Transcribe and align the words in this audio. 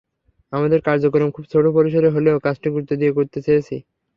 আমাদের 0.53 0.79
কার্যক্রম 0.81 1.29
খুব 1.35 1.45
ছোট 1.53 1.65
পরিসরে 1.75 2.09
হলেও, 2.15 2.43
কাজটি 2.45 2.67
গুরুত্ব 2.69 2.93
দিয়ে 2.99 3.15
করতে 3.17 3.37
চেয়েছি। 3.45 3.75